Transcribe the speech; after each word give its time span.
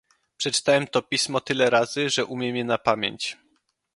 "Przeczytałem 0.37 0.87
to 0.87 1.01
pismo 1.01 1.41
tyle 1.41 1.69
razy, 1.69 2.09
że 2.09 2.25
umiem 2.25 2.55
je 2.55 2.63
na 2.63 2.77
pamięć." 2.77 3.37